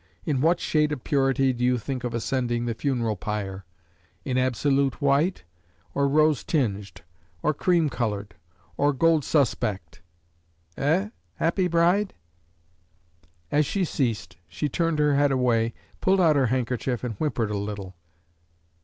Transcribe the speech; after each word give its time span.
In 0.25 0.41
what 0.41 0.59
shade 0.59 0.91
of 0.91 1.03
purity 1.03 1.53
do 1.53 1.63
you 1.63 1.77
think 1.77 2.03
of 2.03 2.15
ascending 2.15 2.65
the 2.65 2.73
funeral 2.73 3.15
pyre? 3.15 3.65
In 4.25 4.35
absolute 4.35 4.99
white? 4.99 5.43
or 5.93 6.07
rose 6.07 6.43
tinged? 6.43 7.03
or 7.43 7.53
cream 7.53 7.87
colored! 7.87 8.33
or 8.77 8.93
gold 8.93 9.23
suspect? 9.23 10.01
Eh, 10.75 11.09
happy 11.35 11.67
bride?" 11.67 12.15
As 13.51 13.67
she 13.67 13.85
ceased, 13.85 14.37
she 14.47 14.67
turned 14.67 14.97
her 14.97 15.13
head 15.13 15.31
away, 15.31 15.71
pulled 15.99 16.19
out 16.19 16.35
her 16.35 16.47
handkerchief, 16.47 17.03
and 17.03 17.13
whimpered 17.17 17.51
a 17.51 17.55
little. 17.57 17.95